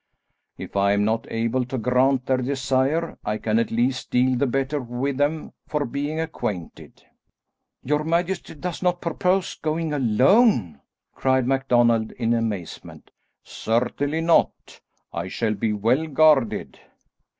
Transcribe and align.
If 0.57 0.75
I 0.75 0.93
am 0.93 1.05
not 1.05 1.27
able 1.29 1.63
to 1.65 1.77
grant 1.77 2.25
their 2.25 2.37
desire, 2.37 3.19
I 3.23 3.37
can 3.37 3.59
at 3.59 3.69
least 3.69 4.09
deal 4.09 4.35
the 4.35 4.47
better 4.47 4.81
with 4.81 5.17
them 5.17 5.53
for 5.67 5.85
being 5.85 6.19
acquainted." 6.19 7.03
"Your 7.83 8.03
majesty 8.03 8.55
does 8.55 8.81
not 8.81 8.99
purpose 8.99 9.53
going 9.53 9.93
alone?" 9.93 10.81
cried 11.13 11.45
MacDonald 11.45 12.13
in 12.13 12.33
amazement. 12.33 13.11
"Certainly 13.43 14.21
not. 14.21 14.81
I 15.13 15.27
shall 15.27 15.53
be 15.53 15.71
well 15.71 16.07
guarded." 16.07 16.79